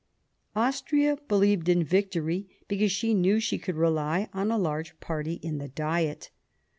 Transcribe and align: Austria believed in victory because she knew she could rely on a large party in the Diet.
Austria 0.55 1.15
believed 1.27 1.69
in 1.69 1.83
victory 1.83 2.47
because 2.67 2.91
she 2.91 3.13
knew 3.13 3.39
she 3.39 3.59
could 3.59 3.75
rely 3.75 4.29
on 4.33 4.49
a 4.49 4.57
large 4.57 4.99
party 4.99 5.33
in 5.43 5.59
the 5.59 5.67
Diet. 5.67 6.31